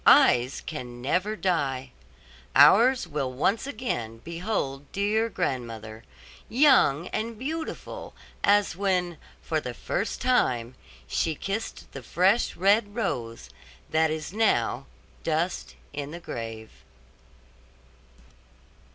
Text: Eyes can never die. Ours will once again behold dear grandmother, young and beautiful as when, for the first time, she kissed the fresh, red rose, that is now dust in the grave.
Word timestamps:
Eyes 0.03 0.63
can 0.65 0.99
never 0.99 1.35
die. 1.35 1.91
Ours 2.55 3.05
will 3.07 3.31
once 3.31 3.67
again 3.67 4.17
behold 4.23 4.91
dear 4.91 5.29
grandmother, 5.29 6.03
young 6.49 7.07
and 7.09 7.37
beautiful 7.37 8.15
as 8.43 8.75
when, 8.75 9.19
for 9.43 9.61
the 9.61 9.75
first 9.75 10.19
time, 10.19 10.73
she 11.05 11.35
kissed 11.35 11.91
the 11.91 12.01
fresh, 12.01 12.55
red 12.55 12.95
rose, 12.95 13.51
that 13.91 14.09
is 14.09 14.33
now 14.33 14.87
dust 15.23 15.75
in 15.93 16.09
the 16.09 16.19
grave. 16.19 16.71